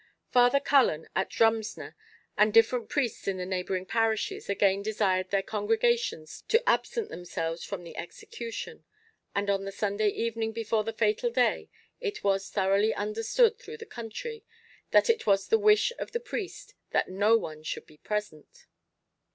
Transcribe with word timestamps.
Father 0.31 0.59
Cullen, 0.59 1.07
at 1.15 1.29
Drumsna, 1.29 1.93
and 2.35 2.51
different 2.51 2.89
priests 2.89 3.27
in 3.27 3.37
the 3.37 3.45
neighbouring 3.45 3.85
parishes 3.85 4.49
again 4.49 4.81
desired 4.81 5.29
their 5.29 5.43
congregations 5.43 6.43
to 6.47 6.67
absent 6.67 7.09
themselves 7.09 7.63
from 7.63 7.83
the 7.83 7.95
execution, 7.95 8.83
and 9.35 9.47
on 9.47 9.63
the 9.63 9.71
Sunday 9.71 10.07
evening 10.09 10.53
before 10.53 10.83
the 10.83 10.91
fatal 10.91 11.29
day 11.29 11.69
it 11.99 12.23
was 12.23 12.49
thoroughly 12.49 12.95
understood 12.95 13.59
through 13.59 13.77
the 13.77 13.85
country, 13.85 14.43
that 14.89 15.07
it 15.07 15.27
was 15.27 15.49
the 15.49 15.59
wish 15.59 15.93
of 15.99 16.13
the 16.13 16.19
priest 16.19 16.73
that 16.89 17.07
no 17.07 17.37
one 17.37 17.61
should 17.61 17.85
be 17.85 17.97
present. 17.97 18.65